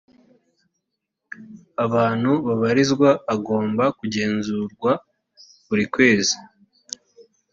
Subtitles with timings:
[1.85, 4.91] abantu babarizwa agomba kugenzurwa
[5.67, 6.35] buri kwezi